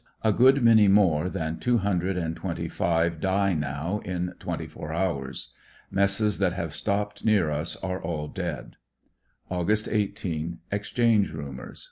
A 0.23 0.33
good 0.33 0.63
many 0.63 0.87
more 0.87 1.29
than 1.29 1.59
two 1.59 1.77
hun 1.77 1.99
dred 1.99 2.17
and 2.17 2.35
twenty 2.35 2.67
five 2.67 3.19
die 3.21 3.53
now 3.53 4.01
in 4.03 4.33
twenty 4.39 4.65
four 4.65 4.91
hours. 4.91 5.53
Messes 5.91 6.39
that 6.39 6.53
have 6.53 6.73
stopped 6.73 7.23
near 7.23 7.51
us 7.51 7.75
are 7.83 8.01
all 8.01 8.27
dead, 8.27 8.77
Aug. 9.51 9.87
18.— 9.93 10.57
Exchange 10.71 11.31
rumors 11.33 11.79